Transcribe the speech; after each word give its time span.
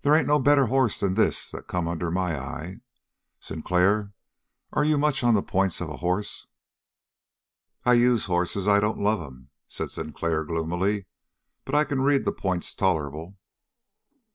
They 0.00 0.16
ain't 0.18 0.26
no 0.26 0.38
better 0.38 0.68
hoss 0.68 0.98
than 1.00 1.12
this 1.16 1.50
that's 1.50 1.66
come 1.66 1.86
under 1.86 2.10
my 2.10 2.34
eye, 2.38 2.76
Sinclair. 3.40 4.14
Are 4.72 4.86
you 4.86 4.96
much 4.96 5.22
on 5.22 5.34
the 5.34 5.42
points 5.42 5.82
of 5.82 5.90
a 5.90 5.98
hoss?" 5.98 6.46
"I 7.84 7.92
use 7.92 8.24
hosses 8.24 8.66
I 8.66 8.80
don't 8.80 8.96
love 9.00 9.20
'em," 9.20 9.50
said 9.68 9.90
Sinclair 9.90 10.44
gloomily. 10.44 11.04
"But 11.66 11.74
I 11.74 11.84
can 11.84 12.00
read 12.00 12.24
the 12.24 12.32
points 12.32 12.72
tolerable." 12.74 13.36